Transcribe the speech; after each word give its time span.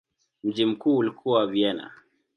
Mji 0.43 0.65
mkuu 0.65 0.97
ulikuwa 0.97 1.47
Vienna. 1.47 1.91